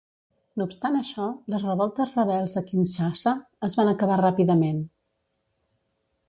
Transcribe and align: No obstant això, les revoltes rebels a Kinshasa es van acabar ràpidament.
No 0.59 0.65
obstant 0.67 0.95
això, 0.99 1.27
les 1.53 1.65
revoltes 1.67 2.15
rebels 2.15 2.55
a 2.61 2.63
Kinshasa 2.71 3.35
es 3.69 3.77
van 3.81 3.93
acabar 3.93 4.19
ràpidament. 4.23 4.83